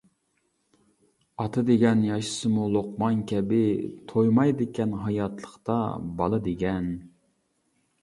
ئاتا 1.43 1.63
دېگەن 1.67 2.01
ياشىسىمۇ 2.07 2.65
لوقمان 2.77 3.21
كەبى، 3.33 3.61
تويمايدىكەن 4.15 4.99
ھاياتلىقتا 5.07 5.81
بالا 6.21 6.45
دېگەن. 6.53 6.93